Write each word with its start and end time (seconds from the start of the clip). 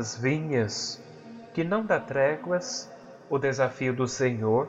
nas 0.00 0.16
vinhas, 0.16 0.98
que 1.52 1.62
não 1.62 1.84
dá 1.84 2.00
tréguas, 2.00 2.88
o 3.28 3.38
desafio 3.38 3.92
do 3.92 4.08
Senhor, 4.08 4.66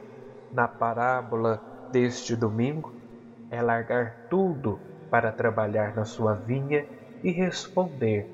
na 0.52 0.68
parábola 0.68 1.58
deste 1.90 2.36
domingo, 2.36 2.92
é 3.50 3.62
largar 3.62 4.14
tudo 4.30 4.78
para 5.10 5.32
trabalhar 5.32 5.96
na 5.96 6.04
sua 6.04 6.34
vinha 6.34 6.86
e 7.24 7.32
responder 7.32 8.28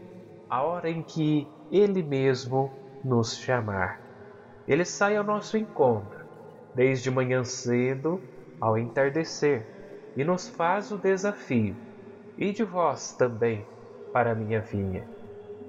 a 0.49 0.63
hora 0.63 0.89
em 0.89 1.03
que 1.03 1.47
Ele 1.71 2.01
mesmo 2.01 2.67
nos 3.03 3.37
chamar. 3.37 3.99
Ele 4.67 4.83
sai 4.83 5.17
ao 5.17 5.23
nosso 5.23 5.55
encontro, 5.55 6.25
desde 6.73 7.11
manhã 7.11 7.43
cedo 7.43 8.19
ao 8.59 8.75
entardecer, 8.75 9.61
e 10.15 10.23
nos 10.23 10.49
faz 10.49 10.89
o 10.91 10.97
desafio: 10.97 11.75
e 12.39 12.51
de 12.51 12.63
vós 12.63 13.11
também 13.11 13.63
para 14.11 14.33
minha 14.33 14.61
vinha. 14.61 15.16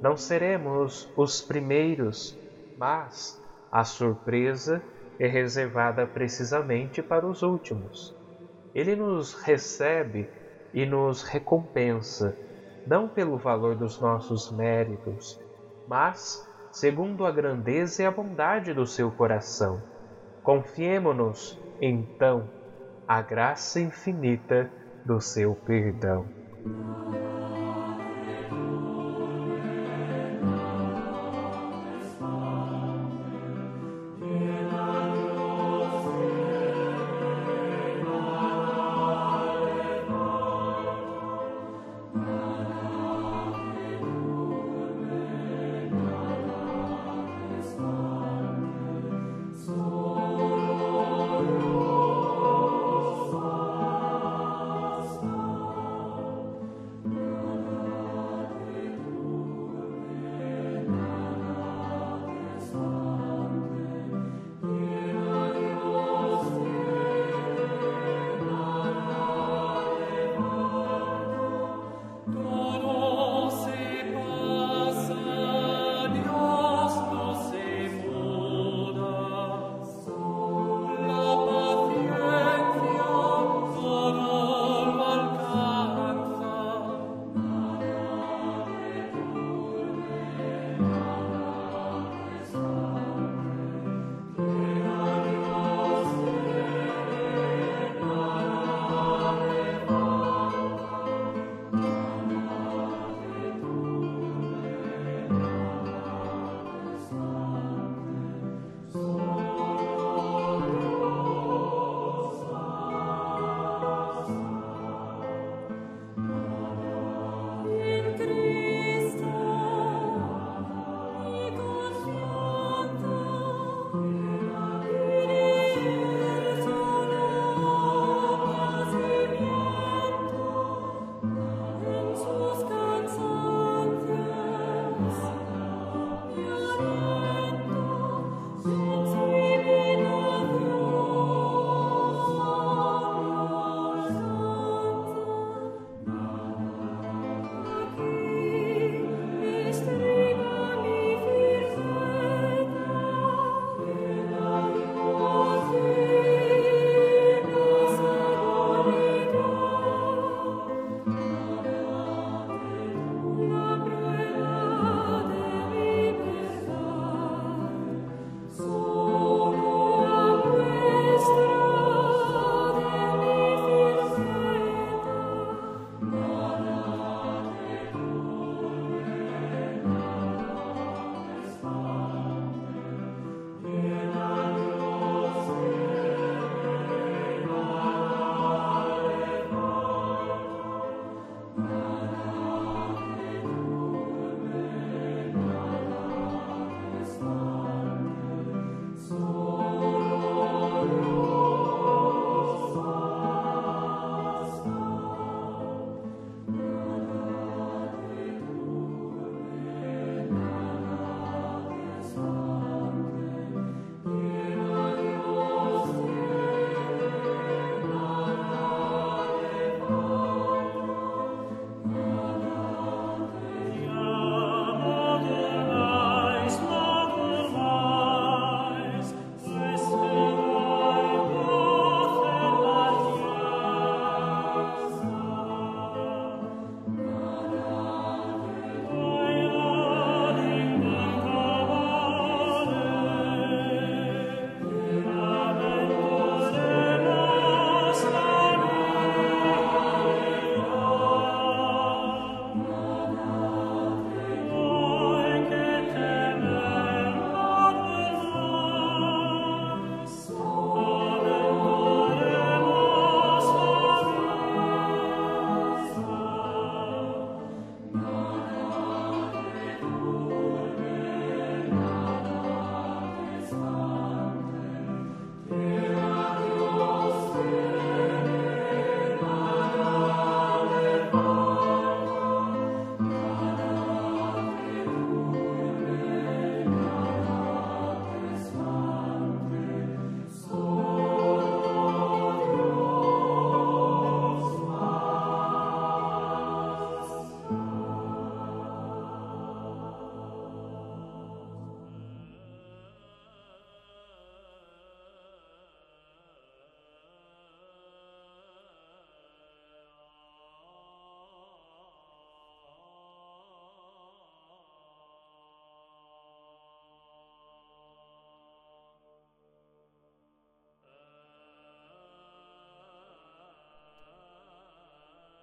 Não 0.01 0.17
seremos 0.17 1.11
os 1.17 1.41
primeiros, 1.41 2.39
mas 2.77 3.41
a 3.71 3.83
surpresa 3.85 4.83
é 5.19 5.27
reservada 5.27 6.07
precisamente 6.07 7.03
para 7.03 7.27
os 7.27 7.43
últimos. 7.43 8.15
Ele 8.75 8.95
nos 8.95 9.35
recebe 9.35 10.29
e 10.73 10.87
nos 10.87 11.23
recompensa, 11.23 12.37
não 12.87 13.09
pelo 13.09 13.37
valor 13.39 13.75
dos 13.75 14.01
nossos 14.01 14.51
méritos, 14.53 15.39
mas 15.89 16.47
segundo 16.71 17.27
a 17.27 17.33
grandeza 17.33 18.03
e 18.03 18.07
a 18.07 18.11
bondade 18.11 18.73
do 18.73 18.87
seu 18.87 19.11
coração. 19.11 19.83
Confiemo-nos, 20.45 21.59
então, 21.81 22.49
à 23.07 23.21
graça 23.21 23.81
infinita 23.81 24.71
do 25.05 25.21
seu 25.21 25.57
perdão. 25.57 26.25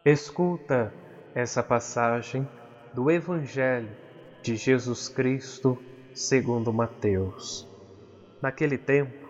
Escuta 0.05 0.93
essa 1.33 1.63
passagem 1.63 2.47
do 2.93 3.09
Evangelho 3.09 3.89
de 4.43 4.55
Jesus 4.55 5.09
Cristo 5.09 5.79
segundo 6.13 6.71
Mateus. 6.71 7.67
Naquele 8.39 8.77
tempo, 8.77 9.27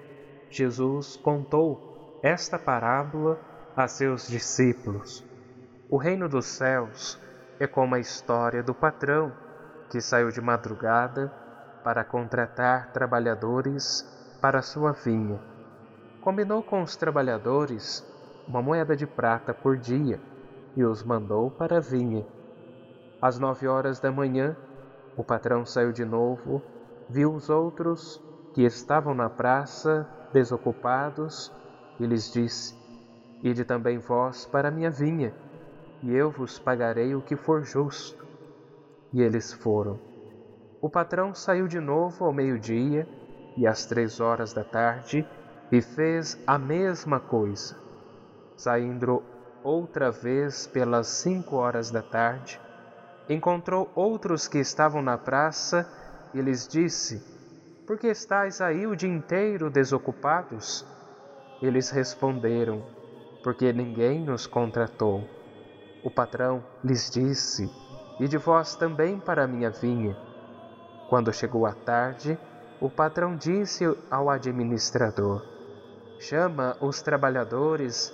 Jesus 0.49 1.15
contou 1.15 2.19
esta 2.21 2.59
parábola 2.59 3.39
a 3.73 3.87
seus 3.87 4.27
discípulos. 4.27 5.25
O 5.89 5.95
reino 5.95 6.27
dos 6.27 6.45
céus 6.45 7.17
é 7.57 7.65
como 7.65 7.95
a 7.95 7.99
história 7.99 8.61
do 8.61 8.73
patrão 8.73 9.31
que 9.89 10.01
saiu 10.01 10.29
de 10.29 10.41
madrugada 10.41 11.31
para 11.85 12.03
contratar 12.03 12.91
trabalhadores 12.91 14.01
para 14.41 14.61
sua 14.61 14.91
vinha. 14.91 15.39
Combinou 16.19 16.61
com 16.61 16.81
os 16.83 16.97
trabalhadores 16.97 18.05
uma 18.45 18.61
moeda 18.61 18.93
de 18.93 19.07
prata 19.07 19.53
por 19.53 19.77
dia 19.77 20.19
e 20.75 20.83
os 20.83 21.03
mandou 21.03 21.49
para 21.49 21.77
a 21.77 21.79
vinha. 21.79 22.25
Às 23.21 23.39
nove 23.39 23.67
horas 23.67 23.99
da 23.99 24.11
manhã, 24.11 24.55
o 25.15 25.23
patrão 25.23 25.65
saiu 25.65 25.91
de 25.91 26.03
novo, 26.03 26.61
viu 27.09 27.33
os 27.33 27.49
outros 27.49 28.21
que 28.53 28.63
estavam 28.63 29.13
na 29.13 29.29
praça 29.29 30.07
desocupados 30.33 31.51
e 31.99 32.05
lhes 32.05 32.31
disse: 32.31 32.75
Ide 33.41 33.63
também 33.63 33.97
vós 33.97 34.45
para 34.45 34.67
a 34.67 34.71
minha 34.71 34.89
vinha, 34.89 35.33
e 36.03 36.13
eu 36.13 36.29
vos 36.29 36.59
pagarei 36.59 37.15
o 37.15 37.21
que 37.21 37.35
for 37.35 37.63
justo. 37.63 38.25
E 39.13 39.21
eles 39.21 39.53
foram. 39.53 39.99
O 40.81 40.89
patrão 40.89 41.33
saiu 41.33 41.67
de 41.67 41.79
novo 41.79 42.25
ao 42.25 42.33
meio-dia 42.33 43.07
e 43.57 43.65
às 43.65 43.85
três 43.85 44.19
horas 44.19 44.53
da 44.53 44.63
tarde 44.63 45.25
e 45.71 45.81
fez 45.81 46.37
a 46.45 46.57
mesma 46.57 47.19
coisa. 47.19 47.75
Saindo 48.55 49.23
outra 49.65 50.11
vez 50.11 50.67
pelas 50.67 51.07
cinco 51.07 51.55
horas 51.55 51.89
da 51.89 52.03
tarde, 52.03 52.61
encontrou 53.27 53.91
outros 53.95 54.47
que 54.47 54.59
estavam 54.59 55.01
na 55.01 55.17
praça 55.17 55.89
e 56.35 56.39
lhes 56.39 56.67
disse: 56.67 57.19
Por 57.87 57.97
que 57.97 58.07
estáis 58.07 58.61
aí 58.61 58.85
o 58.85 58.95
dia 58.95 59.09
inteiro 59.09 59.71
desocupados? 59.71 60.85
Eles 61.61 61.89
responderam: 61.89 62.83
Porque 63.43 63.73
ninguém 63.73 64.23
nos 64.23 64.45
contratou. 64.45 65.27
O 66.03 66.11
patrão 66.11 66.63
lhes 66.83 67.09
disse: 67.09 67.67
E 68.19 68.27
de 68.27 68.37
vós 68.37 68.75
também 68.75 69.19
para 69.19 69.45
a 69.45 69.47
minha 69.47 69.71
vinha. 69.71 70.15
Quando 71.09 71.33
chegou 71.33 71.65
a 71.65 71.73
tarde, 71.73 72.37
o 72.79 72.87
patrão 72.87 73.35
disse 73.35 73.83
ao 74.11 74.29
administrador: 74.29 75.43
Chama 76.19 76.77
os 76.79 77.01
trabalhadores 77.01 78.13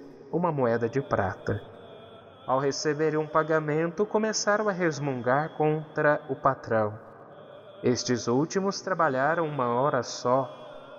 uma 0.31 0.51
moeda 0.51 0.87
de 0.87 1.01
prata. 1.01 1.61
Ao 2.47 2.59
receberem 2.59 3.19
um 3.19 3.27
pagamento, 3.27 4.05
começaram 4.05 4.67
a 4.67 4.71
resmungar 4.71 5.49
contra 5.57 6.21
o 6.29 6.35
patrão. 6.35 6.97
Estes 7.83 8.27
últimos 8.27 8.81
trabalharam 8.81 9.45
uma 9.45 9.67
hora 9.67 10.01
só, 10.03 10.49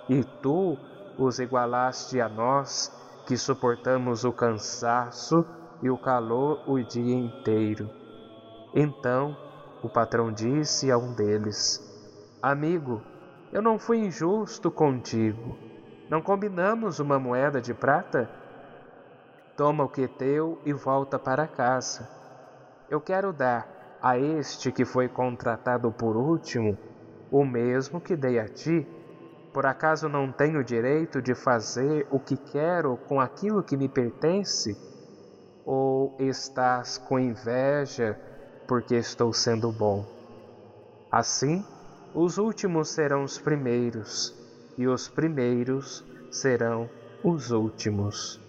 e 0.08 0.22
tu 0.22 0.76
os 1.18 1.38
igualaste 1.38 2.20
a 2.20 2.28
nós, 2.28 2.92
que 3.26 3.36
suportamos 3.36 4.24
o 4.24 4.32
cansaço 4.32 5.46
e 5.80 5.90
o 5.90 5.96
calor 5.96 6.62
o 6.66 6.80
dia 6.82 7.14
inteiro. 7.14 7.88
Então 8.74 9.36
o 9.82 9.88
patrão 9.88 10.32
disse 10.32 10.90
a 10.90 10.98
um 10.98 11.12
deles: 11.14 11.80
Amigo, 12.40 13.02
eu 13.52 13.60
não 13.60 13.78
fui 13.78 13.98
injusto 13.98 14.70
contigo. 14.70 15.56
Não 16.08 16.20
combinamos 16.20 16.98
uma 16.98 17.18
moeda 17.18 17.60
de 17.60 17.72
prata? 17.72 18.28
Toma 19.56 19.84
o 19.84 19.88
que 19.88 20.04
é 20.04 20.08
teu 20.08 20.58
e 20.64 20.72
volta 20.72 21.18
para 21.18 21.46
casa. 21.46 22.08
Eu 22.88 23.00
quero 23.00 23.32
dar 23.32 23.98
a 24.02 24.18
este 24.18 24.72
que 24.72 24.84
foi 24.84 25.08
contratado 25.08 25.92
por 25.92 26.16
último 26.16 26.76
o 27.30 27.44
mesmo 27.44 28.00
que 28.00 28.16
dei 28.16 28.38
a 28.38 28.48
ti. 28.48 28.86
Por 29.52 29.66
acaso 29.66 30.08
não 30.08 30.32
tenho 30.32 30.64
direito 30.64 31.20
de 31.20 31.34
fazer 31.34 32.06
o 32.10 32.18
que 32.18 32.36
quero 32.36 32.96
com 33.08 33.20
aquilo 33.20 33.62
que 33.62 33.76
me 33.76 33.88
pertence? 33.88 34.76
Ou 35.64 36.16
estás 36.18 36.98
com 36.98 37.18
inveja 37.18 38.18
porque 38.66 38.94
estou 38.94 39.32
sendo 39.32 39.70
bom? 39.70 40.04
Assim, 41.10 41.64
os 42.14 42.38
últimos 42.38 42.88
serão 42.88 43.24
os 43.24 43.38
primeiros, 43.38 44.34
e 44.78 44.88
os 44.88 45.08
primeiros 45.08 46.04
serão 46.30 46.88
os 47.22 47.50
últimos. 47.50 48.41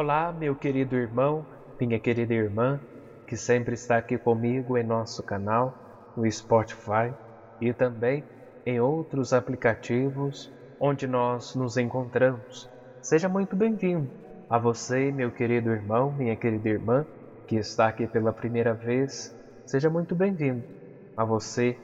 Olá, 0.00 0.32
meu 0.32 0.54
querido 0.54 0.94
irmão, 0.94 1.44
minha 1.80 1.98
querida 1.98 2.32
irmã, 2.32 2.80
que 3.26 3.36
sempre 3.36 3.74
está 3.74 3.98
aqui 3.98 4.16
comigo 4.16 4.78
em 4.78 4.84
nosso 4.84 5.24
canal, 5.24 5.76
no 6.14 6.30
Spotify 6.30 7.12
e 7.60 7.74
também 7.74 8.24
em 8.64 8.78
outros 8.78 9.32
aplicativos 9.32 10.52
onde 10.78 11.08
nós 11.08 11.52
nos 11.56 11.76
encontramos. 11.76 12.70
Seja 13.02 13.28
muito 13.28 13.56
bem-vindo 13.56 14.08
a 14.48 14.56
você, 14.56 15.10
meu 15.10 15.32
querido 15.32 15.68
irmão, 15.70 16.12
minha 16.12 16.36
querida 16.36 16.68
irmã, 16.68 17.04
que 17.44 17.56
está 17.56 17.88
aqui 17.88 18.06
pela 18.06 18.32
primeira 18.32 18.76
vez. 18.76 19.34
Seja 19.66 19.90
muito 19.90 20.14
bem-vindo 20.14 20.64
a 21.16 21.24
você 21.24 21.76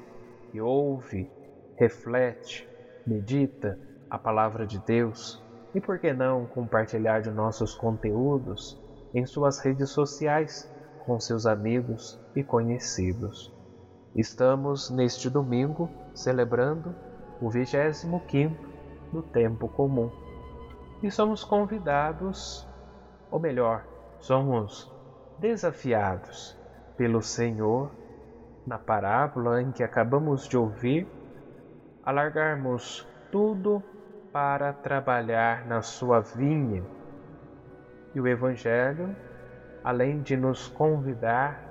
que 0.52 0.60
ouve, 0.60 1.28
reflete, 1.76 2.70
medita 3.04 3.76
a 4.08 4.16
palavra 4.16 4.68
de 4.68 4.78
Deus 4.78 5.43
e 5.74 5.80
por 5.80 5.98
que 5.98 6.12
não 6.12 6.46
compartilhar 6.46 7.20
de 7.20 7.30
nossos 7.30 7.74
conteúdos 7.74 8.80
em 9.12 9.26
suas 9.26 9.58
redes 9.58 9.90
sociais 9.90 10.70
com 11.04 11.18
seus 11.18 11.46
amigos 11.46 12.20
e 12.34 12.42
conhecidos. 12.42 13.52
Estamos 14.14 14.90
neste 14.90 15.28
domingo 15.28 15.90
celebrando 16.14 16.94
o 17.40 17.50
25 17.50 18.22
do 19.12 19.22
tempo 19.22 19.68
comum 19.68 20.10
e 21.02 21.10
somos 21.10 21.44
convidados, 21.44 22.66
ou 23.30 23.38
melhor, 23.38 23.84
somos 24.20 24.90
desafiados 25.38 26.56
pelo 26.96 27.20
Senhor 27.20 27.90
na 28.66 28.78
parábola 28.78 29.60
em 29.60 29.70
que 29.70 29.82
acabamos 29.82 30.48
de 30.48 30.56
ouvir 30.56 31.06
a 32.02 32.10
largarmos 32.10 33.06
tudo 33.30 33.82
para 34.34 34.72
trabalhar 34.72 35.64
na 35.64 35.80
sua 35.80 36.18
vinha. 36.18 36.82
E 38.12 38.20
o 38.20 38.26
Evangelho, 38.26 39.14
além 39.84 40.22
de 40.22 40.36
nos 40.36 40.66
convidar, 40.66 41.62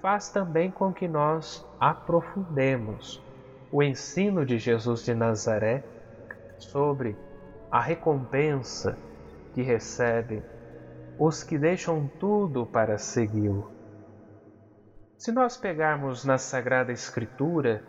faz 0.00 0.28
também 0.28 0.70
com 0.70 0.92
que 0.92 1.08
nós 1.08 1.66
aprofundemos 1.80 3.20
o 3.72 3.82
ensino 3.82 4.46
de 4.46 4.56
Jesus 4.56 5.04
de 5.04 5.16
Nazaré 5.16 5.82
sobre 6.58 7.16
a 7.68 7.80
recompensa 7.80 8.96
que 9.52 9.60
recebem 9.60 10.44
os 11.18 11.42
que 11.42 11.58
deixam 11.58 12.08
tudo 12.20 12.64
para 12.64 12.98
segui-lo. 12.98 13.68
Se 15.18 15.32
nós 15.32 15.56
pegarmos 15.56 16.24
na 16.24 16.38
Sagrada 16.38 16.92
Escritura, 16.92 17.82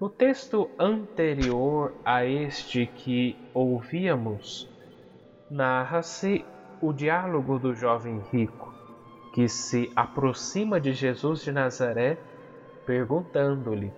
no 0.00 0.08
texto 0.08 0.70
anterior 0.78 1.92
a 2.04 2.24
este 2.24 2.86
que 2.86 3.36
ouvíamos, 3.52 4.70
narra-se 5.50 6.44
o 6.80 6.92
diálogo 6.92 7.58
do 7.58 7.74
jovem 7.74 8.20
rico, 8.30 8.72
que 9.34 9.48
se 9.48 9.90
aproxima 9.96 10.78
de 10.78 10.92
Jesus 10.92 11.42
de 11.42 11.50
Nazaré, 11.50 12.16
perguntando-lhe: 12.86 13.92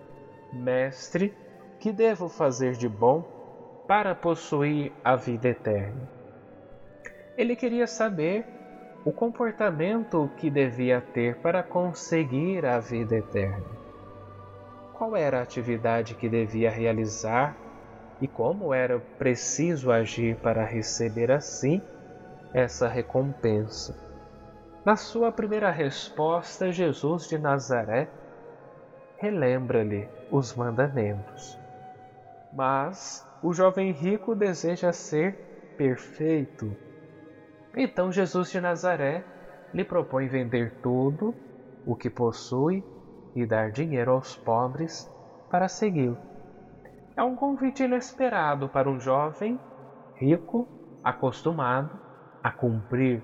Mestre, 0.51 1.35
que 1.79 1.93
devo 1.93 2.31
fazer 2.31 2.73
de 2.77 2.89
bom 2.89 3.23
para 3.87 4.15
possuir 4.15 4.93
a 5.05 5.17
vida 5.17 5.49
eterna? 5.49 6.09
Ele 7.37 7.55
queria 7.55 7.87
saber 7.87 8.47
o 9.05 9.13
comportamento 9.13 10.31
que 10.39 10.51
devia 10.51 11.03
ter 11.03 11.37
para 11.37 11.63
conseguir 11.63 12.65
a 12.65 12.79
vida 12.79 13.17
eterna 13.17 13.80
qual 15.01 15.17
era 15.17 15.39
a 15.39 15.43
atividade 15.43 16.15
que 16.15 16.29
devia 16.29 16.71
realizar 16.71 17.57
e 18.21 18.29
como 18.29 18.75
era 18.75 19.01
preciso 19.19 19.91
agir 19.91 20.37
para 20.37 20.63
receber 20.63 21.31
assim 21.33 21.81
essa 22.53 22.87
recompensa. 22.87 23.97
Na 24.85 24.97
sua 24.97 25.33
primeira 25.33 25.71
resposta, 25.71 26.71
Jesus 26.71 27.27
de 27.27 27.39
Nazaré 27.39 28.11
relembra-lhe 29.17 30.07
os 30.31 30.55
mandamentos. 30.55 31.59
Mas 32.53 33.27
o 33.43 33.55
jovem 33.55 33.93
rico 33.93 34.35
deseja 34.35 34.93
ser 34.93 35.33
perfeito. 35.79 36.77
Então 37.75 38.13
Jesus 38.13 38.51
de 38.51 38.61
Nazaré 38.61 39.25
lhe 39.73 39.83
propõe 39.83 40.29
vender 40.29 40.75
tudo 40.83 41.35
o 41.87 41.97
que 41.97 42.11
possui 42.11 42.85
e 43.35 43.47
dar 43.47 43.71
dinheiro 43.71 44.13
aos 44.13 44.37
pobres 44.37 45.11
para 45.51 45.69
segui-lo. 45.69 46.19
É 47.17 47.23
um 47.23 47.35
convite 47.35 47.83
inesperado 47.83 48.69
para 48.69 48.89
um 48.89 48.99
jovem 48.99 49.59
rico 50.15 50.69
acostumado 51.03 51.99
a 52.43 52.51
cumprir 52.51 53.23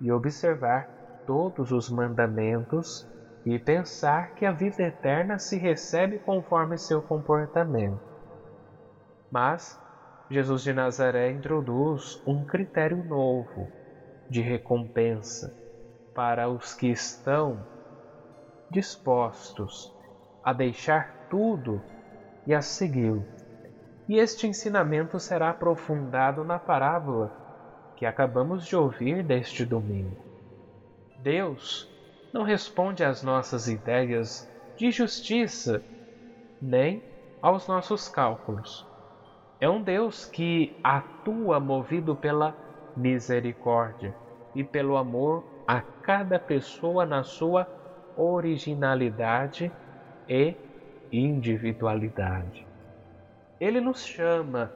e 0.00 0.12
observar 0.12 0.88
todos 1.26 1.72
os 1.72 1.90
mandamentos 1.90 3.08
e 3.44 3.58
pensar 3.58 4.34
que 4.34 4.44
a 4.44 4.52
vida 4.52 4.82
eterna 4.82 5.38
se 5.38 5.56
recebe 5.56 6.18
conforme 6.18 6.76
seu 6.76 7.00
comportamento. 7.00 8.00
Mas 9.30 9.80
Jesus 10.28 10.62
de 10.62 10.72
Nazaré 10.72 11.30
introduz 11.30 12.20
um 12.26 12.44
critério 12.44 13.04
novo 13.04 13.68
de 14.28 14.40
recompensa 14.40 15.54
para 16.14 16.48
os 16.48 16.74
que 16.74 16.88
estão 16.88 17.75
dispostos 18.70 19.94
a 20.42 20.52
deixar 20.52 21.26
tudo 21.28 21.82
e 22.46 22.54
a 22.54 22.62
segui-lo. 22.62 23.24
E 24.08 24.18
este 24.18 24.46
ensinamento 24.46 25.18
será 25.18 25.50
aprofundado 25.50 26.44
na 26.44 26.58
parábola 26.58 27.32
que 27.96 28.06
acabamos 28.06 28.66
de 28.66 28.76
ouvir 28.76 29.22
deste 29.22 29.64
domingo. 29.64 30.16
Deus 31.18 31.90
não 32.32 32.42
responde 32.42 33.02
às 33.02 33.22
nossas 33.22 33.66
ideias 33.66 34.48
de 34.76 34.90
justiça, 34.90 35.82
nem 36.60 37.02
aos 37.42 37.66
nossos 37.66 38.08
cálculos. 38.08 38.86
É 39.60 39.68
um 39.68 39.82
Deus 39.82 40.26
que 40.26 40.78
atua 40.84 41.58
movido 41.58 42.14
pela 42.14 42.54
misericórdia 42.96 44.14
e 44.54 44.62
pelo 44.62 44.96
amor 44.96 45.44
a 45.66 45.80
cada 45.80 46.38
pessoa 46.38 47.04
na 47.04 47.22
sua 47.22 47.64
originalidade 48.16 49.70
e 50.28 50.54
individualidade. 51.12 52.66
Ele 53.60 53.80
nos 53.80 54.04
chama 54.04 54.72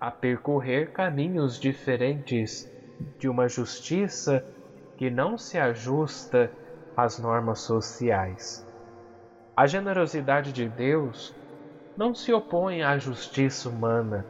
a 0.00 0.10
percorrer 0.10 0.92
caminhos 0.92 1.58
diferentes 1.58 2.70
de 3.18 3.28
uma 3.28 3.48
justiça 3.48 4.44
que 4.96 5.10
não 5.10 5.38
se 5.38 5.58
ajusta 5.58 6.50
às 6.96 7.18
normas 7.18 7.60
sociais. 7.60 8.66
A 9.56 9.66
generosidade 9.66 10.52
de 10.52 10.68
Deus 10.68 11.34
não 11.96 12.14
se 12.14 12.32
opõe 12.32 12.82
à 12.82 12.96
justiça 12.98 13.68
humana, 13.68 14.24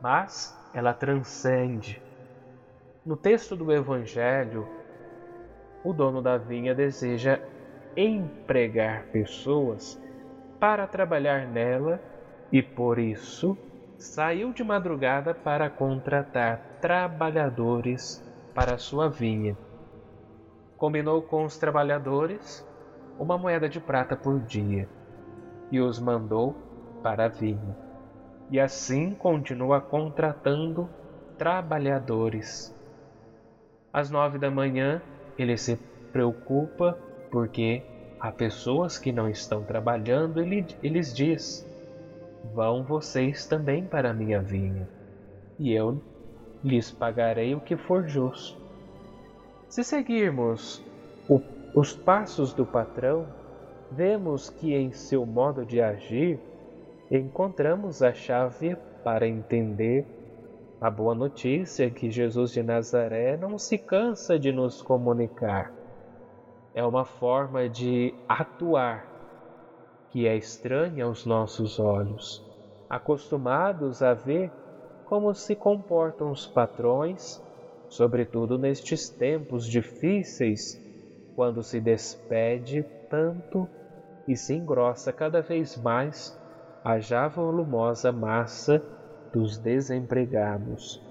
mas 0.00 0.56
ela 0.72 0.92
transcende. 0.92 2.02
No 3.04 3.16
texto 3.16 3.54
do 3.54 3.72
Evangelho, 3.72 4.68
o 5.84 5.92
dono 5.92 6.20
da 6.20 6.36
vinha 6.36 6.74
deseja 6.74 7.40
empregar 7.96 9.04
pessoas 9.06 10.00
para 10.58 10.86
trabalhar 10.86 11.46
nela 11.46 12.00
e 12.50 12.62
por 12.62 12.98
isso 12.98 13.56
saiu 13.96 14.52
de 14.52 14.62
madrugada 14.62 15.34
para 15.34 15.68
contratar 15.68 16.78
trabalhadores 16.80 18.24
para 18.54 18.78
sua 18.78 19.08
vinha. 19.08 19.56
Combinou 20.76 21.22
com 21.22 21.44
os 21.44 21.56
trabalhadores 21.56 22.66
uma 23.18 23.36
moeda 23.36 23.68
de 23.68 23.80
prata 23.80 24.16
por 24.16 24.38
dia 24.40 24.88
e 25.70 25.80
os 25.80 25.98
mandou 25.98 26.54
para 27.02 27.26
a 27.26 27.28
vinha. 27.28 27.76
E 28.50 28.58
assim 28.58 29.14
continua 29.14 29.80
contratando 29.80 30.88
trabalhadores. 31.36 32.74
Às 33.92 34.10
nove 34.10 34.38
da 34.38 34.50
manhã, 34.50 35.02
ele 35.36 35.56
se 35.56 35.76
preocupa 36.12 36.98
porque 37.30 37.82
há 38.20 38.32
pessoas 38.32 38.98
que 38.98 39.12
não 39.12 39.28
estão 39.28 39.62
trabalhando 39.62 40.42
e 40.42 40.88
lhes 40.88 41.14
diz: 41.14 41.66
Vão 42.54 42.82
vocês 42.82 43.46
também 43.46 43.84
para 43.84 44.10
a 44.10 44.14
minha 44.14 44.40
vinha, 44.40 44.88
e 45.58 45.72
eu 45.72 46.00
lhes 46.62 46.90
pagarei 46.90 47.54
o 47.54 47.60
que 47.60 47.76
for 47.76 48.06
justo. 48.08 48.60
Se 49.68 49.84
seguirmos 49.84 50.82
o, 51.28 51.40
os 51.74 51.94
passos 51.94 52.52
do 52.52 52.64
patrão, 52.66 53.26
vemos 53.90 54.50
que 54.50 54.74
em 54.74 54.90
seu 54.92 55.24
modo 55.24 55.64
de 55.64 55.80
agir 55.80 56.38
encontramos 57.10 58.02
a 58.02 58.12
chave 58.12 58.76
para 59.04 59.26
entender 59.26 60.06
a 60.80 60.90
boa 60.90 61.14
notícia 61.14 61.90
que 61.90 62.10
Jesus 62.10 62.52
de 62.52 62.62
Nazaré 62.62 63.36
não 63.36 63.58
se 63.58 63.78
cansa 63.78 64.38
de 64.38 64.52
nos 64.52 64.82
comunicar 64.82 65.77
é 66.78 66.84
uma 66.84 67.04
forma 67.04 67.68
de 67.68 68.14
atuar 68.28 69.04
que 70.10 70.28
é 70.28 70.36
estranha 70.36 71.06
aos 71.06 71.26
nossos 71.26 71.80
olhos, 71.80 72.40
acostumados 72.88 74.00
a 74.00 74.14
ver 74.14 74.48
como 75.04 75.34
se 75.34 75.56
comportam 75.56 76.30
os 76.30 76.46
patrões 76.46 77.42
sobretudo 77.88 78.56
nestes 78.56 79.08
tempos 79.08 79.66
difíceis, 79.66 80.80
quando 81.34 81.64
se 81.64 81.80
despede 81.80 82.84
tanto 83.10 83.68
e 84.28 84.36
se 84.36 84.54
engrossa 84.54 85.12
cada 85.12 85.42
vez 85.42 85.76
mais 85.76 86.38
a 86.84 87.00
já 87.00 87.26
volumosa 87.26 88.12
massa 88.12 88.80
dos 89.32 89.58
desempregados. 89.58 91.02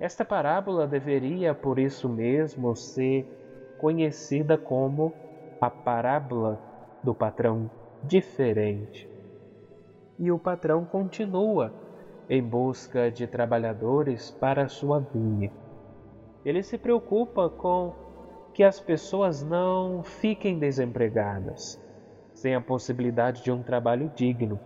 Esta 0.00 0.24
parábola 0.24 0.86
deveria, 0.86 1.54
por 1.54 1.78
isso 1.78 2.08
mesmo, 2.08 2.74
ser 2.74 3.45
conhecida 3.78 4.56
como 4.58 5.12
a 5.60 5.70
parábola 5.70 6.60
do 7.02 7.14
patrão 7.14 7.70
diferente. 8.02 9.08
E 10.18 10.30
o 10.30 10.38
patrão 10.38 10.84
continua 10.84 11.72
em 12.28 12.42
busca 12.42 13.10
de 13.10 13.26
trabalhadores 13.26 14.30
para 14.30 14.68
sua 14.68 15.00
vinha. 15.00 15.52
Ele 16.44 16.62
se 16.62 16.78
preocupa 16.78 17.48
com 17.48 17.94
que 18.52 18.62
as 18.64 18.80
pessoas 18.80 19.42
não 19.42 20.02
fiquem 20.02 20.58
desempregadas, 20.58 21.80
sem 22.32 22.54
a 22.54 22.60
possibilidade 22.60 23.42
de 23.42 23.52
um 23.52 23.62
trabalho 23.62 24.10
digno. 24.14 24.58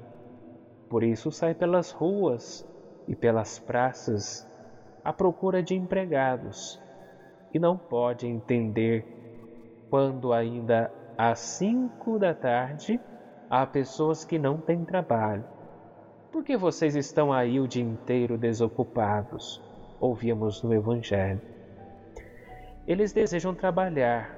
Por 0.89 1.03
isso 1.03 1.31
sai 1.31 1.55
pelas 1.55 1.91
ruas 1.91 2.67
e 3.09 3.17
pelas 3.17 3.59
praças 3.59 4.49
à 5.05 5.13
procura 5.13 5.63
de 5.63 5.75
empregados 5.75 6.81
e 7.53 7.59
não 7.59 7.77
pode 7.77 8.27
entender 8.27 9.05
quando 9.91 10.33
ainda 10.33 10.91
às 11.19 11.41
cinco 11.41 12.19
da 12.19 12.33
tarde 12.33 13.01
há 13.49 13.67
pessoas 13.67 14.25
que 14.25 14.39
não 14.39 14.59
têm 14.59 14.85
trabalho. 14.85 15.45
Por 16.31 16.45
que 16.45 16.57
vocês 16.57 16.95
estão 16.95 17.33
aí 17.33 17.59
o 17.59 17.67
dia 17.67 17.83
inteiro 17.83 18.39
desocupados? 18.39 19.61
Ouvíamos 19.99 20.63
no 20.63 20.73
Evangelho. 20.73 21.41
Eles 22.87 23.13
desejam 23.13 23.55
trabalhar, 23.55 24.37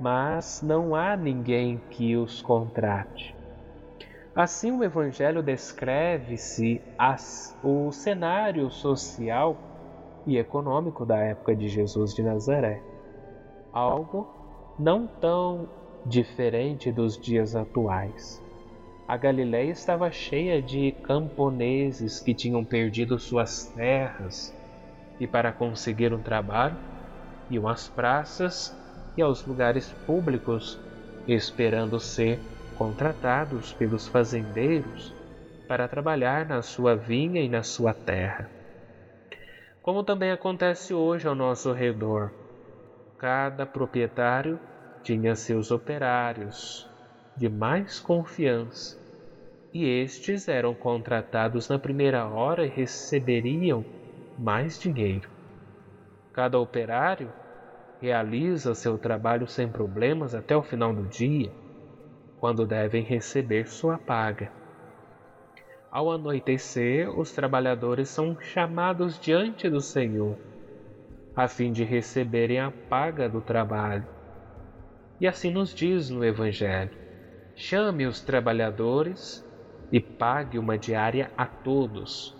mas 0.00 0.62
não 0.62 0.94
há 0.94 1.16
ninguém 1.16 1.80
que 1.90 2.16
os 2.16 2.40
contrate. 2.40 3.36
Assim, 4.34 4.70
o 4.70 4.82
Evangelho 4.82 5.42
descreve-se 5.42 6.82
o 7.62 7.92
cenário 7.92 8.70
social 8.70 9.56
e 10.26 10.36
econômico 10.36 11.06
da 11.06 11.18
época 11.18 11.54
de 11.54 11.68
Jesus 11.68 12.12
de 12.14 12.22
Nazaré. 12.22 12.82
Algo 13.72 14.26
não 14.78 15.06
tão 15.06 15.68
diferente 16.04 16.90
dos 16.90 17.16
dias 17.16 17.54
atuais. 17.54 18.42
A 19.06 19.16
Galiléia 19.16 19.70
estava 19.70 20.10
cheia 20.10 20.60
de 20.60 20.92
camponeses 21.02 22.18
que 22.18 22.34
tinham 22.34 22.64
perdido 22.64 23.18
suas 23.18 23.66
terras 23.66 24.54
e, 25.20 25.26
para 25.26 25.52
conseguir 25.52 26.12
um 26.12 26.20
trabalho, 26.20 26.76
iam 27.48 27.68
às 27.68 27.88
praças 27.88 28.76
e 29.16 29.22
aos 29.22 29.46
lugares 29.46 29.92
públicos 30.06 30.78
esperando 31.28 32.00
ser 32.00 32.40
contratados 32.76 33.72
pelos 33.72 34.08
fazendeiros 34.08 35.14
para 35.68 35.88
trabalhar 35.88 36.44
na 36.46 36.60
sua 36.62 36.96
vinha 36.96 37.40
e 37.40 37.48
na 37.48 37.62
sua 37.62 37.94
terra 37.94 38.55
como 39.86 40.02
também 40.02 40.32
acontece 40.32 40.92
hoje 40.92 41.28
ao 41.28 41.34
nosso 41.36 41.72
redor. 41.72 42.32
Cada 43.16 43.64
proprietário 43.64 44.58
tinha 45.04 45.36
seus 45.36 45.70
operários 45.70 46.84
de 47.36 47.48
mais 47.48 48.00
confiança 48.00 48.96
e 49.72 49.84
estes 49.84 50.48
eram 50.48 50.74
contratados 50.74 51.68
na 51.68 51.78
primeira 51.78 52.28
hora 52.28 52.66
e 52.66 52.68
receberiam 52.68 53.84
mais 54.36 54.76
dinheiro. 54.76 55.28
Cada 56.32 56.58
operário 56.58 57.30
realiza 58.02 58.74
seu 58.74 58.98
trabalho 58.98 59.46
sem 59.46 59.70
problemas 59.70 60.34
até 60.34 60.56
o 60.56 60.64
final 60.64 60.92
do 60.92 61.06
dia, 61.06 61.48
quando 62.40 62.66
devem 62.66 63.04
receber 63.04 63.68
sua 63.68 63.96
paga. 64.00 64.50
Ao 65.96 66.10
anoitecer, 66.10 67.08
os 67.18 67.32
trabalhadores 67.32 68.10
são 68.10 68.38
chamados 68.38 69.18
diante 69.18 69.66
do 69.70 69.80
Senhor, 69.80 70.36
a 71.34 71.48
fim 71.48 71.72
de 71.72 71.84
receberem 71.84 72.60
a 72.60 72.70
paga 72.70 73.30
do 73.30 73.40
trabalho. 73.40 74.04
E 75.18 75.26
assim 75.26 75.50
nos 75.50 75.74
diz 75.74 76.10
no 76.10 76.22
Evangelho: 76.22 76.90
chame 77.54 78.04
os 78.04 78.20
trabalhadores 78.20 79.42
e 79.90 79.98
pague 79.98 80.58
uma 80.58 80.76
diária 80.76 81.30
a 81.34 81.46
todos. 81.46 82.36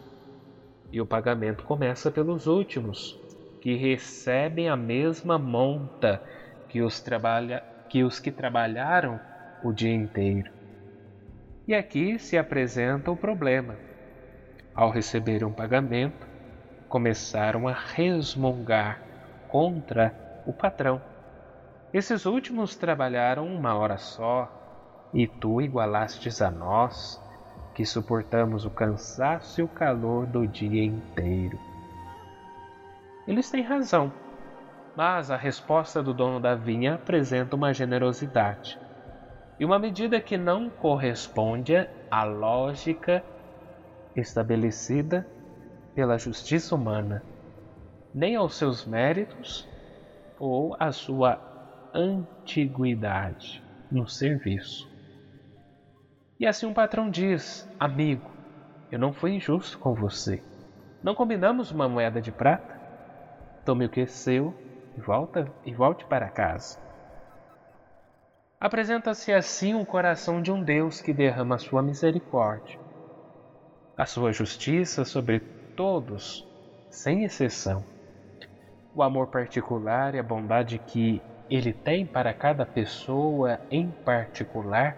E 0.92 1.01
o 1.01 1.07
pagamento 1.07 1.64
começa 1.64 2.11
pelos 2.11 2.47
últimos, 2.47 3.19
que 3.62 3.75
recebem 3.75 4.69
a 4.69 4.77
mesma 4.77 5.38
monta 5.38 6.23
que 6.69 6.83
os, 6.83 7.01
trabalha... 7.01 7.64
que, 7.88 8.05
os 8.05 8.21
que 8.21 8.31
trabalharam 8.31 9.19
o 9.64 9.73
dia 9.73 9.95
inteiro. 9.95 10.56
E 11.66 11.74
aqui 11.74 12.16
se 12.16 12.38
apresenta 12.38 13.11
o 13.11 13.16
problema. 13.16 13.74
Ao 14.72 14.88
receber 14.88 15.42
um 15.42 15.50
pagamento, 15.50 16.24
começaram 16.88 17.66
a 17.66 17.72
resmungar 17.72 19.02
contra 19.48 20.14
o 20.46 20.52
patrão. 20.52 21.02
Esses 21.92 22.24
últimos 22.24 22.76
trabalharam 22.76 23.48
uma 23.48 23.74
hora 23.74 23.98
só, 23.98 24.48
e 25.12 25.26
tu 25.26 25.61
igualastes 25.61 26.40
a 26.40 26.52
nós, 26.52 27.20
que 27.74 27.85
suportamos 27.85 28.64
o 28.64 28.70
cansaço 28.70 29.61
e 29.61 29.64
o 29.64 29.68
calor 29.68 30.24
do 30.24 30.46
dia 30.46 30.85
inteiro. 30.85 31.59
Eles 33.26 33.50
têm 33.50 33.62
razão, 33.62 34.12
mas 34.96 35.33
a 35.33 35.37
resposta 35.37 36.00
do 36.00 36.14
dono 36.14 36.38
da 36.38 36.55
vinha 36.55 36.94
apresenta 36.94 37.57
uma 37.57 37.74
generosidade 37.74 38.79
e 39.59 39.64
uma 39.64 39.79
medida 39.79 40.21
que 40.21 40.37
não 40.37 40.69
corresponde 40.69 41.75
à 42.11 42.25
lógica 42.25 43.23
estabelecida 44.14 45.27
pela 45.95 46.19
justiça 46.19 46.75
humana, 46.75 47.23
nem 48.14 48.37
aos 48.37 48.55
seus 48.55 48.85
méritos 48.85 49.66
ou 50.38 50.77
à 50.79 50.92
sua 50.92 51.40
antiguidade 51.95 53.62
no 53.90 54.07
serviço. 54.07 54.87
E 56.38 56.47
assim 56.47 56.66
um 56.66 56.75
patrão 56.75 57.09
diz: 57.09 57.66
Amigo, 57.81 58.31
eu 58.90 58.99
não 58.99 59.12
fui 59.12 59.33
injusto 59.33 59.79
com 59.79 59.95
você. 59.95 60.42
Não 61.03 61.14
combinamos 61.14 61.71
uma 61.71 61.88
moeda 61.88 62.21
de 62.21 62.31
prata? 62.31 62.75
Tome 63.64 63.87
o 63.87 63.88
que 63.88 64.03
é 64.03 64.07
seu 64.07 64.55
e 64.97 65.01
volta 65.01 65.51
e 65.64 65.73
volte 65.73 66.05
para 66.05 66.29
casa. 66.29 66.86
Apresenta-se 68.66 69.33
assim 69.33 69.74
o 69.74 69.87
coração 69.87 70.42
de 70.42 70.50
um 70.50 70.61
Deus 70.61 71.00
que 71.00 71.12
derrama 71.12 71.57
sua 71.57 71.85
misericórdia, 71.85 72.76
a 73.96 74.05
sua 74.05 74.33
justiça 74.33 75.05
sobre 75.05 75.38
todos, 75.76 76.44
sem 76.90 77.22
exceção. 77.22 77.85
O 78.92 79.05
amor 79.05 79.29
particular 79.29 80.16
e 80.16 80.18
a 80.18 80.22
bondade 80.24 80.81
que 80.81 81.22
ele 81.48 81.72
tem 81.72 82.05
para 82.05 82.35
cada 82.35 82.66
pessoa 82.66 83.61
em 83.70 83.88
particular 84.05 84.96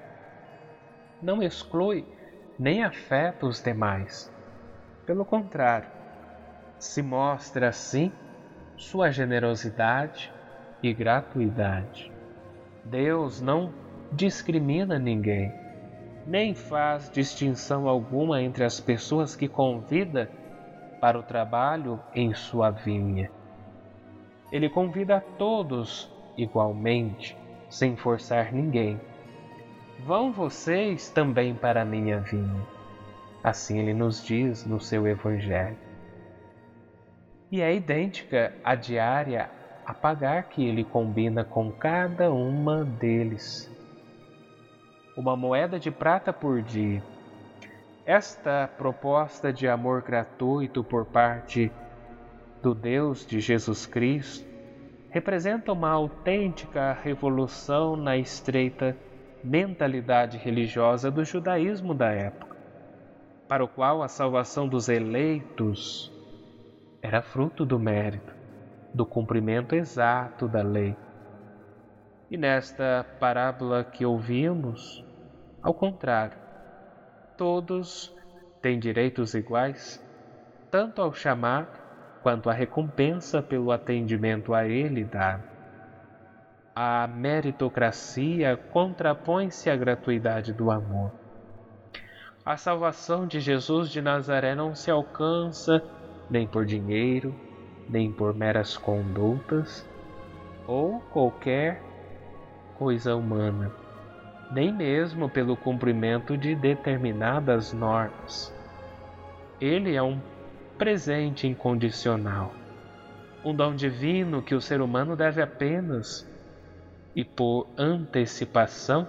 não 1.23 1.43
exclui 1.43 2.07
nem 2.59 2.83
afeta 2.83 3.45
os 3.45 3.63
demais. 3.63 4.33
Pelo 5.05 5.27
contrário, 5.27 5.91
se 6.79 7.03
mostra 7.03 7.69
assim 7.69 8.11
sua 8.79 9.11
generosidade 9.11 10.33
e 10.83 10.91
gratuidade. 10.95 12.18
Deus 12.91 13.41
não 13.41 13.73
discrimina 14.11 14.99
ninguém, 14.99 15.53
nem 16.27 16.55
faz 16.55 17.11
distinção 17.11 17.87
alguma 17.87 18.41
entre 18.43 18.65
as 18.65 18.81
pessoas 18.81 19.37
que 19.37 19.47
convida 19.47 20.31
para 20.99 21.19
o 21.19 21.23
trabalho 21.23 22.01
em 22.15 22.33
sua 22.33 22.71
vinha. 22.71 23.31
Ele 24.51 24.71
convida 24.71 25.19
a 25.19 25.21
todos 25.21 26.11
igualmente, 26.37 27.37
sem 27.69 27.95
forçar 27.95 28.53
ninguém. 28.53 28.99
Vão 30.07 30.33
vocês 30.33 31.11
também 31.11 31.55
para 31.55 31.83
a 31.83 31.85
minha 31.85 32.21
vinha. 32.21 32.67
Assim 33.45 33.79
ele 33.79 33.93
nos 33.93 34.25
diz 34.25 34.65
no 34.65 34.81
seu 34.81 35.07
Evangelho. 35.07 35.77
E 37.51 37.61
é 37.61 37.75
idêntica 37.75 38.55
à 38.65 38.75
diária 38.75 39.51
a 39.89 39.95
pagar 39.95 40.51
que 40.51 40.63
ele 40.63 40.85
combina 40.85 41.43
com 41.43 41.73
cada 41.73 42.31
uma 42.31 42.85
deles. 42.85 43.75
Uma 45.17 45.35
moeda 45.35 45.81
de 45.81 45.91
prata 45.91 46.31
por 46.31 46.61
dia. 46.61 47.03
Esta 48.05 48.69
proposta 48.77 49.51
de 49.51 49.67
amor 49.67 50.03
gratuito 50.03 50.85
por 50.85 51.07
parte 51.07 51.73
do 52.63 52.75
Deus 52.75 53.25
de 53.25 53.41
Jesus 53.41 53.87
Cristo 53.87 54.47
representa 55.09 55.73
uma 55.73 55.89
autêntica 55.89 56.93
revolução 57.03 57.97
na 57.97 58.15
estreita 58.19 58.95
mentalidade 59.43 60.37
religiosa 60.37 61.11
do 61.11 61.25
judaísmo 61.25 61.95
da 61.95 62.11
época, 62.11 62.59
para 63.49 63.65
o 63.65 63.69
qual 63.69 64.03
a 64.03 64.09
salvação 64.09 64.69
dos 64.69 64.91
eleitos 64.91 66.13
era 67.01 67.23
fruto 67.23 67.65
do 67.65 67.79
mérito 67.79 68.38
do 68.93 69.05
cumprimento 69.07 69.75
exato 69.75 70.49
da 70.49 70.63
lei. 70.63 70.97
E 72.31 72.37
nesta 72.37 73.07
parábola 73.19 73.85
que 73.85 74.05
ouvimos, 74.05 75.05
ao 75.63 75.73
contrário, 75.73 76.37
todos 77.37 78.15
têm 78.61 78.79
direitos 78.79 79.35
iguais, 79.35 80.05
tanto 80.71 81.01
ao 81.01 81.13
chamar 81.13 82.21
quanto 82.23 82.51
à 82.51 82.53
recompensa 82.53 83.41
pelo 83.41 83.73
atendimento 83.73 84.53
a 84.53 84.67
ele 84.67 85.05
dado. 85.05 85.45
A 86.75 87.07
meritocracia 87.07 88.57
contrapõe-se 88.57 89.71
à 89.71 89.77
gratuidade 89.77 90.53
do 90.53 90.71
amor. 90.71 91.11
A 92.45 92.57
salvação 92.57 93.27
de 93.27 93.41
Jesus 93.41 93.91
de 93.91 94.01
Nazaré 94.01 94.55
não 94.55 94.75
se 94.75 94.91
alcança 94.91 95.83
nem 96.31 96.47
por 96.47 96.65
dinheiro, 96.65 97.35
nem 97.89 98.13
por 98.13 98.35
meras 98.35 98.77
condutas 98.77 99.89
ou 100.67 101.01
qualquer 101.13 101.83
coisa 102.77 103.17
humana, 103.17 103.73
nem 104.53 104.73
mesmo 104.73 105.29
pelo 105.29 105.57
cumprimento 105.57 106.37
de 106.37 106.55
determinadas 106.55 107.73
normas. 107.73 108.55
Ele 109.61 109.97
é 109.97 110.03
um 110.03 110.21
presente 110.77 111.47
incondicional, 111.47 112.53
um 113.45 113.55
dom 113.55 113.75
divino 113.75 114.43
que 114.43 114.55
o 114.55 114.61
ser 114.61 114.81
humano 114.81 115.17
deve 115.17 115.43
apenas 115.43 116.29
e 117.17 117.25
por 117.25 117.67
antecipação 117.77 119.09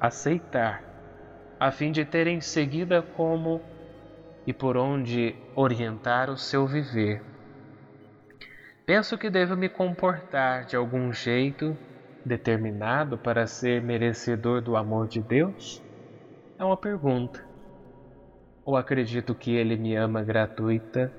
aceitar, 0.00 0.82
a 1.58 1.70
fim 1.70 1.92
de 1.92 2.04
ter 2.04 2.26
em 2.26 2.40
seguida 2.40 3.02
como 3.02 3.60
e 4.46 4.52
por 4.52 4.78
onde 4.78 5.36
orientar 5.54 6.30
o 6.30 6.38
seu 6.38 6.66
viver. 6.66 7.29
Penso 8.90 9.16
que 9.16 9.30
devo 9.30 9.56
me 9.56 9.68
comportar 9.68 10.64
de 10.64 10.74
algum 10.74 11.12
jeito 11.12 11.78
determinado 12.24 13.16
para 13.16 13.46
ser 13.46 13.80
merecedor 13.80 14.60
do 14.60 14.76
amor 14.76 15.06
de 15.06 15.22
Deus? 15.22 15.80
É 16.58 16.64
uma 16.64 16.76
pergunta. 16.76 17.40
Ou 18.64 18.76
acredito 18.76 19.32
que 19.32 19.54
Ele 19.54 19.76
me 19.76 19.94
ama 19.94 20.24
gratuita 20.24 21.12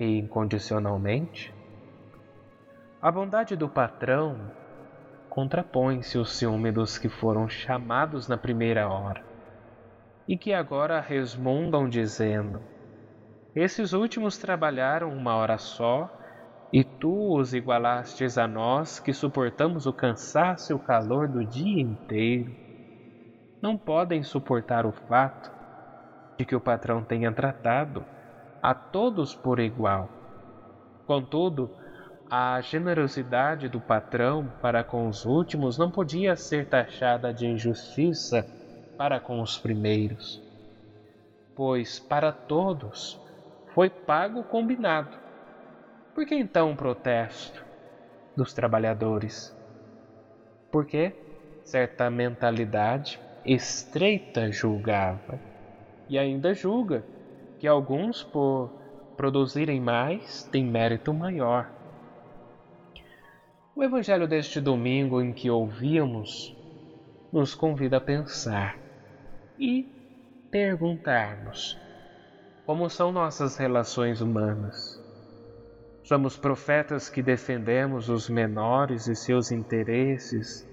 e 0.00 0.06
incondicionalmente? 0.16 1.54
A 2.98 3.12
bondade 3.12 3.54
do 3.56 3.68
patrão 3.68 4.50
contrapõe-se 5.28 6.16
ao 6.16 6.24
ciúme 6.24 6.72
dos 6.72 6.96
que 6.96 7.10
foram 7.10 7.46
chamados 7.46 8.26
na 8.26 8.38
primeira 8.38 8.88
hora 8.88 9.22
e 10.26 10.34
que 10.34 10.54
agora 10.54 10.98
resmungam 10.98 11.90
dizendo: 11.90 12.62
Esses 13.54 13.92
últimos 13.92 14.38
trabalharam 14.38 15.12
uma 15.12 15.36
hora 15.36 15.58
só 15.58 16.17
e 16.72 16.84
tu 16.84 17.34
os 17.34 17.54
igualastes 17.54 18.36
a 18.36 18.46
nós 18.46 19.00
que 19.00 19.12
suportamos 19.12 19.86
o 19.86 19.92
cansaço 19.92 20.72
e 20.72 20.74
o 20.74 20.78
calor 20.78 21.26
do 21.26 21.44
dia 21.44 21.80
inteiro. 21.80 22.54
Não 23.60 23.76
podem 23.76 24.22
suportar 24.22 24.84
o 24.84 24.92
fato 24.92 25.50
de 26.36 26.44
que 26.44 26.54
o 26.54 26.60
patrão 26.60 27.02
tenha 27.02 27.32
tratado 27.32 28.04
a 28.62 28.74
todos 28.74 29.34
por 29.34 29.58
igual. 29.58 30.08
Contudo, 31.06 31.70
a 32.30 32.60
generosidade 32.60 33.68
do 33.68 33.80
patrão 33.80 34.52
para 34.60 34.84
com 34.84 35.08
os 35.08 35.24
últimos 35.24 35.78
não 35.78 35.90
podia 35.90 36.36
ser 36.36 36.68
taxada 36.68 37.32
de 37.32 37.46
injustiça 37.46 38.46
para 38.98 39.18
com 39.18 39.40
os 39.40 39.56
primeiros, 39.56 40.42
pois 41.56 41.98
para 41.98 42.30
todos 42.30 43.18
foi 43.68 43.88
pago 43.88 44.40
o 44.40 44.44
combinado 44.44 45.27
por 46.18 46.26
que 46.26 46.34
então 46.34 46.72
o 46.72 46.76
protesto 46.76 47.64
dos 48.36 48.52
trabalhadores? 48.52 49.56
Porque 50.68 51.14
certa 51.62 52.10
mentalidade 52.10 53.20
estreita 53.44 54.50
julgava 54.50 55.38
e 56.08 56.18
ainda 56.18 56.52
julga 56.52 57.04
que 57.60 57.68
alguns, 57.68 58.24
por 58.24 58.68
produzirem 59.16 59.80
mais, 59.80 60.42
têm 60.42 60.64
mérito 60.64 61.14
maior. 61.14 61.70
O 63.76 63.84
evangelho 63.84 64.26
deste 64.26 64.60
domingo 64.60 65.22
em 65.22 65.32
que 65.32 65.48
ouvimos 65.48 66.52
nos 67.32 67.54
convida 67.54 67.98
a 67.98 68.00
pensar 68.00 68.76
e 69.56 69.86
perguntarmos 70.50 71.78
como 72.66 72.90
são 72.90 73.12
nossas 73.12 73.56
relações 73.56 74.20
humanas 74.20 75.06
Somos 76.08 76.38
profetas 76.38 77.10
que 77.10 77.22
defendemos 77.22 78.08
os 78.08 78.30
menores 78.30 79.08
e 79.08 79.14
seus 79.14 79.52
interesses, 79.52 80.66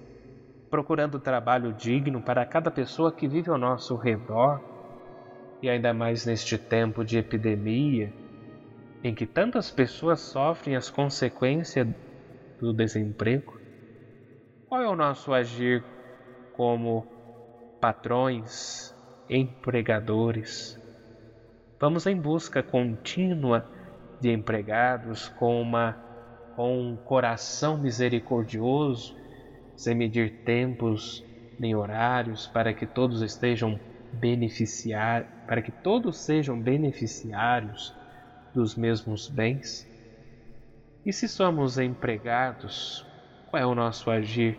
procurando 0.69 1.19
trabalho 1.19 1.73
digno 1.73 2.21
para 2.21 2.45
cada 2.45 2.71
pessoa 2.71 3.11
que 3.11 3.27
vive 3.27 3.49
ao 3.49 3.57
nosso 3.57 3.97
redor, 3.97 4.61
e 5.61 5.69
ainda 5.69 5.93
mais 5.93 6.25
neste 6.25 6.57
tempo 6.57 7.03
de 7.03 7.17
epidemia, 7.17 8.13
em 9.03 9.13
que 9.13 9.25
tantas 9.25 9.69
pessoas 9.69 10.21
sofrem 10.21 10.77
as 10.77 10.89
consequências 10.89 11.85
do 12.57 12.71
desemprego. 12.71 13.59
Qual 14.69 14.81
é 14.81 14.87
o 14.87 14.95
nosso 14.95 15.33
agir 15.33 15.83
como 16.53 17.05
patrões, 17.81 18.95
empregadores? 19.29 20.79
Vamos 21.77 22.07
em 22.07 22.15
busca 22.15 22.63
contínua 22.63 23.74
de 24.19 24.31
empregados 24.31 25.27
com, 25.29 25.61
uma, 25.61 25.95
com 26.55 26.91
um 26.91 26.97
coração 26.97 27.77
misericordioso, 27.77 29.15
sem 29.75 29.95
medir 29.95 30.31
tempos 30.43 31.23
nem 31.59 31.75
horários, 31.75 32.47
para 32.47 32.73
que 32.73 32.85
todos 32.85 33.21
estejam 33.21 33.79
beneficiar, 34.13 35.25
para 35.47 35.61
que 35.61 35.71
todos 35.71 36.17
sejam 36.17 36.59
beneficiários 36.59 37.93
dos 38.53 38.75
mesmos 38.75 39.27
bens? 39.27 39.85
E 41.05 41.13
se 41.13 41.27
somos 41.27 41.77
empregados, 41.77 43.05
qual 43.51 43.61
é 43.61 43.65
o 43.65 43.75
nosso 43.75 44.09
agir 44.09 44.57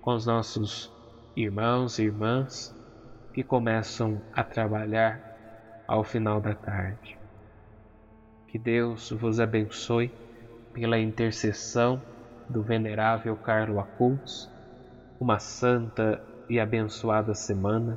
com 0.00 0.14
os 0.14 0.26
nossos 0.26 0.90
irmãos 1.36 1.98
e 1.98 2.04
irmãs 2.04 2.74
que 3.32 3.44
começam 3.44 4.20
a 4.32 4.42
trabalhar 4.42 5.20
ao 5.86 6.02
final 6.02 6.40
da 6.40 6.54
tarde? 6.54 7.19
Que 8.50 8.58
Deus 8.58 9.10
vos 9.10 9.38
abençoe 9.38 10.10
pela 10.74 10.98
intercessão 10.98 12.02
do 12.48 12.62
venerável 12.62 13.36
Carlo 13.36 13.78
Acutis. 13.78 14.48
Uma 15.20 15.38
santa 15.38 16.20
e 16.48 16.58
abençoada 16.58 17.32
semana 17.32 17.96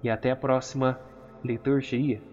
e 0.00 0.08
até 0.08 0.30
a 0.30 0.36
próxima 0.36 0.96
liturgia. 1.44 2.31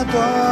Adoro. 0.00 0.45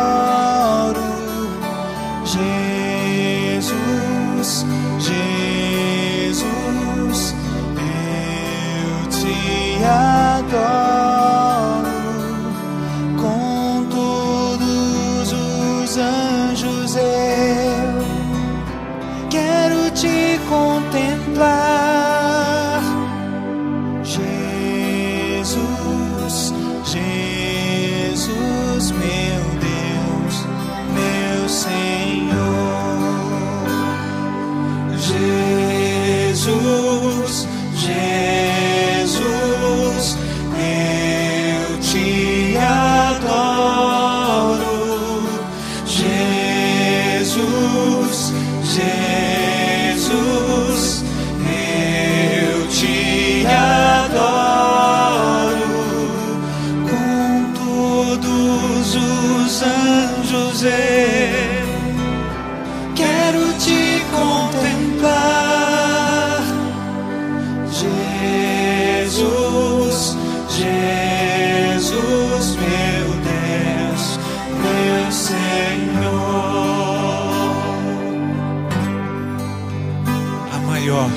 Maior 80.84 81.08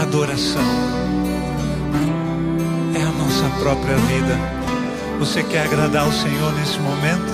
adoração 0.00 0.62
é 2.94 3.02
a 3.02 3.10
nossa 3.10 3.58
própria 3.58 3.96
vida. 3.96 4.38
Você 5.18 5.42
quer 5.42 5.64
agradar 5.64 6.06
o 6.06 6.12
Senhor 6.12 6.52
nesse 6.52 6.78
momento? 6.78 7.32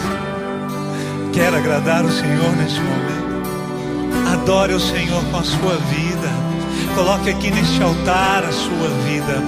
Quer 1.35 1.53
agradar 1.53 2.03
o 2.07 2.11
Senhor 2.11 2.57
nesse 2.57 2.81
momento? 2.81 4.33
Adore 4.33 4.73
o 4.73 4.81
Senhor 4.81 5.23
com 5.31 5.37
a 5.37 5.45
sua 5.45 5.77
vida. 5.77 6.31
Coloque 6.95 7.29
aqui 7.29 7.51
neste 7.51 7.83
altar 7.83 8.45
a 8.45 8.53
sua 8.53 8.89
vida. 9.05 9.43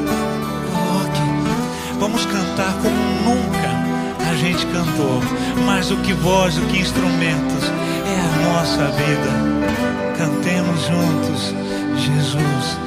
Coloque. 0.74 1.98
Vamos 1.98 2.26
cantar 2.26 2.74
como 2.74 2.94
nunca 3.24 4.30
a 4.30 4.34
gente 4.34 4.66
cantou. 4.66 5.22
Mais 5.64 5.88
do 5.88 5.96
que 6.02 6.12
voz, 6.12 6.56
do 6.56 6.66
que 6.66 6.78
instrumentos. 6.78 7.64
É 8.04 8.20
a 8.20 8.50
nossa 8.50 8.84
vida. 8.84 10.18
Cantemos 10.18 10.82
juntos. 10.82 11.69
Jesus, 12.00 12.78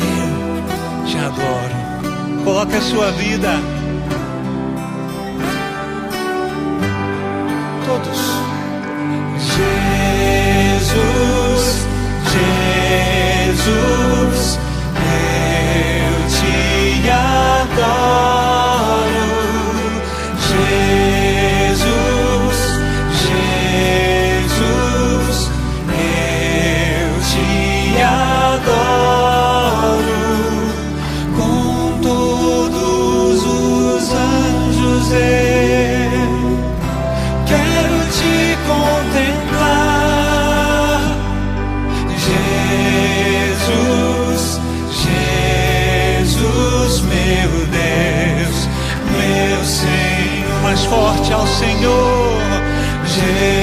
eu 0.00 1.06
te 1.06 1.16
adoro. 1.16 1.76
Coloque 2.44 2.74
a 2.74 2.80
sua 2.80 3.12
vida. 3.12 3.60
Todos. 7.86 8.18
Jesus, 10.58 11.64
Jesus, 13.54 14.58
ao 51.36 51.46
Senhor. 51.46 52.40
Jesus, 53.04 53.55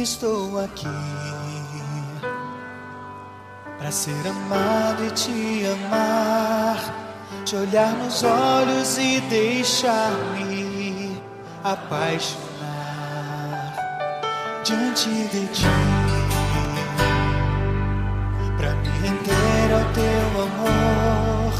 Estou 0.00 0.58
aqui 0.58 0.88
para 3.78 3.92
ser 3.92 4.26
amado 4.26 5.04
e 5.04 5.10
te 5.10 5.66
amar, 5.66 6.78
te 7.44 7.56
olhar 7.56 7.92
nos 7.92 8.22
olhos 8.24 8.96
e 8.96 9.20
deixar-me 9.28 11.20
apaixonar 11.62 12.40
diante 14.64 15.10
de 15.10 15.46
ti, 15.48 15.66
para 18.56 18.74
me 18.76 18.88
render 18.88 19.74
ao 19.74 19.84
teu 19.92 20.42
amor 20.42 21.52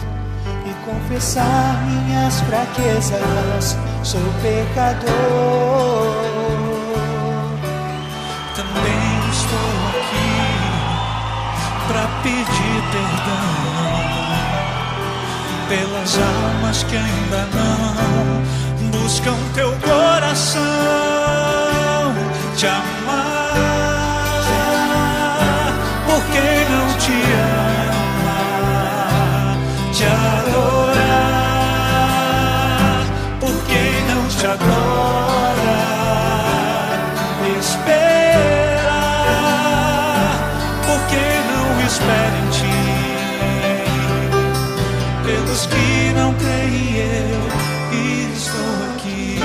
e 0.64 0.72
confessar 0.86 1.84
minhas 1.84 2.40
fraquezas. 2.40 3.76
Sou 4.02 4.22
pecador. 4.40 5.82
Para 11.92 12.08
pedir 12.22 12.82
perdão 12.90 13.44
pelas 15.68 16.18
almas 16.18 16.82
que 16.84 16.96
ainda 16.96 17.46
não 17.52 18.42
buscam 18.90 19.36
teu 19.54 19.70
coração, 19.80 20.62
te 22.56 22.66
amar, 22.66 23.52
porque 26.06 26.64
não 26.70 26.88
te 26.96 27.12
ama, 27.84 28.40
te 29.92 30.04
adorar, 30.04 31.02
porque 33.38 33.80
não 34.08 34.22
te 34.28 34.46
adora 34.46 35.21
espera 42.02 42.36
em 42.38 42.48
ti. 42.50 42.80
Pelos 45.24 45.66
que 45.66 46.12
não 46.16 46.34
creem, 46.34 47.30
eu 47.30 47.44
estou 48.36 48.74
aqui. 48.94 49.40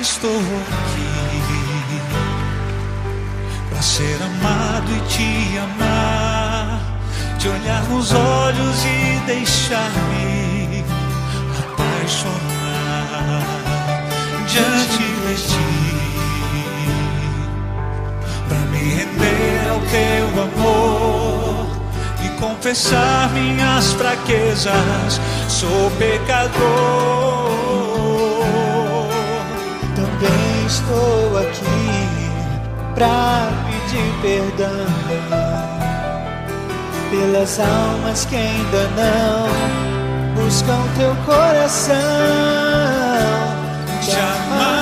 Estou 0.00 0.36
aqui 0.36 1.12
para 3.70 3.82
ser 3.82 4.18
amado 4.22 4.90
e 4.92 5.00
te 5.08 5.58
amar, 5.58 6.31
te 7.42 7.48
olhar 7.48 7.82
nos 7.88 8.12
olhos 8.12 8.84
e 8.84 9.20
deixar-me 9.26 10.84
apaixonar 11.58 13.42
diante 14.46 15.02
de 15.26 15.34
ti, 15.34 15.70
para 18.48 18.58
me 18.70 18.78
render 18.78 19.70
ao 19.72 19.80
teu 19.80 20.26
amor 20.44 21.66
e 22.24 22.28
confessar 22.40 23.28
minhas 23.32 23.92
fraquezas. 23.94 25.20
Sou 25.48 25.90
pecador. 25.98 26.52
Também 29.96 30.66
estou 30.68 31.38
aqui 31.38 31.90
pra 32.94 33.50
pedir 33.66 34.12
perdão 34.22 35.51
pelas 37.12 37.60
almas 37.60 38.24
que 38.24 38.34
ainda 38.36 38.88
não 38.96 39.46
buscam 40.34 40.80
teu 40.96 41.14
coração. 41.26 41.94
te 44.02 44.81